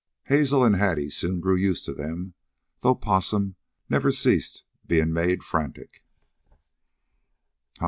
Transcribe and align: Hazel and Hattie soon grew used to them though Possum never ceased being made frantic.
Hazel 0.23 0.63
and 0.63 0.77
Hattie 0.77 1.11
soon 1.11 1.39
grew 1.41 1.55
used 1.55 1.85
to 1.85 1.93
them 1.93 2.33
though 2.79 2.95
Possum 2.95 3.55
never 3.87 4.11
ceased 4.11 4.63
being 4.87 5.13
made 5.13 5.43
frantic. 5.43 6.03